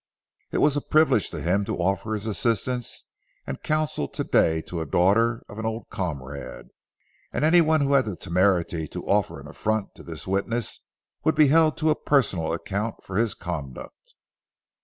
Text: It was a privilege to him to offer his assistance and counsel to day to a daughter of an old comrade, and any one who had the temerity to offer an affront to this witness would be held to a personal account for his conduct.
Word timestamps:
It 0.49 0.57
was 0.57 0.75
a 0.75 0.81
privilege 0.81 1.29
to 1.29 1.39
him 1.43 1.63
to 1.65 1.77
offer 1.77 2.15
his 2.15 2.25
assistance 2.25 3.03
and 3.45 3.61
counsel 3.61 4.07
to 4.07 4.23
day 4.23 4.59
to 4.63 4.81
a 4.81 4.85
daughter 4.87 5.43
of 5.47 5.59
an 5.59 5.65
old 5.67 5.89
comrade, 5.91 6.69
and 7.31 7.45
any 7.45 7.61
one 7.61 7.81
who 7.81 7.93
had 7.93 8.05
the 8.05 8.15
temerity 8.15 8.87
to 8.87 9.05
offer 9.05 9.39
an 9.39 9.47
affront 9.47 9.93
to 9.93 10.01
this 10.01 10.25
witness 10.25 10.79
would 11.23 11.35
be 11.35 11.49
held 11.49 11.77
to 11.77 11.91
a 11.91 11.95
personal 11.95 12.51
account 12.51 13.03
for 13.03 13.17
his 13.17 13.35
conduct. 13.35 14.15